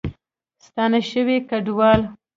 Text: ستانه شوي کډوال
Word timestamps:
ستانه 0.65 0.99
شوي 1.09 1.37
کډوال 1.49 2.01